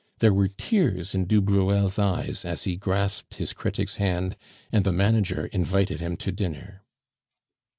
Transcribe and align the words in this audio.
There 0.17 0.33
were 0.33 0.47
tears 0.47 1.13
in 1.13 1.25
du 1.27 1.41
Bruel's 1.41 1.99
eyes 1.99 2.43
as 2.43 2.63
he 2.63 2.75
grasped 2.75 3.35
his 3.35 3.53
critic's 3.53 3.97
hand, 3.97 4.35
and 4.71 4.83
the 4.83 4.91
manager 4.91 5.45
invited 5.45 5.99
him 5.99 6.17
to 6.17 6.31
dinner. 6.31 6.81